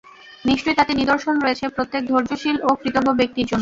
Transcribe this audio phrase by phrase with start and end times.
[0.45, 3.59] নিশ্চয় তাতে নিদর্শন রয়েছে প্রত্যেক ধৈর্যশীল ও কৃতজ্ঞ ব্যক্তির জন্য।